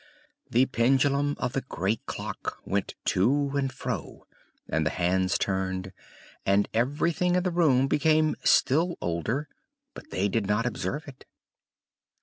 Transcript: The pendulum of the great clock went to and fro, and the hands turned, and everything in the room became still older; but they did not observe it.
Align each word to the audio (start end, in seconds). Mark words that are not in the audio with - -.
The 0.49 0.65
pendulum 0.65 1.35
of 1.37 1.53
the 1.53 1.61
great 1.61 2.03
clock 2.07 2.57
went 2.65 2.95
to 3.05 3.49
and 3.55 3.71
fro, 3.71 4.25
and 4.67 4.83
the 4.83 4.89
hands 4.89 5.37
turned, 5.37 5.93
and 6.43 6.67
everything 6.73 7.35
in 7.35 7.43
the 7.43 7.51
room 7.51 7.87
became 7.87 8.35
still 8.43 8.97
older; 8.99 9.47
but 9.93 10.09
they 10.09 10.27
did 10.27 10.47
not 10.47 10.65
observe 10.65 11.07
it. 11.07 11.25